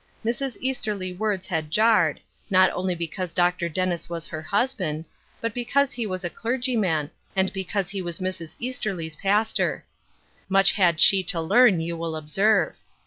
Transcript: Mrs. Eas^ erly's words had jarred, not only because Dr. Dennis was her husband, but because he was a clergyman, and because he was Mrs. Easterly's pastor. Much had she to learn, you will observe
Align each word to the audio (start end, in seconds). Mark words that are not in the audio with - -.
Mrs. 0.25 0.57
Eas^ 0.63 0.81
erly's 0.81 1.19
words 1.19 1.45
had 1.45 1.69
jarred, 1.69 2.21
not 2.49 2.71
only 2.71 2.95
because 2.95 3.35
Dr. 3.35 3.69
Dennis 3.69 4.09
was 4.09 4.25
her 4.25 4.41
husband, 4.41 5.05
but 5.39 5.53
because 5.53 5.91
he 5.91 6.07
was 6.07 6.23
a 6.25 6.29
clergyman, 6.31 7.11
and 7.35 7.53
because 7.53 7.89
he 7.91 8.01
was 8.01 8.17
Mrs. 8.17 8.55
Easterly's 8.57 9.15
pastor. 9.15 9.85
Much 10.49 10.71
had 10.71 10.99
she 10.99 11.21
to 11.25 11.39
learn, 11.39 11.79
you 11.81 11.95
will 11.95 12.15
observe 12.15 12.77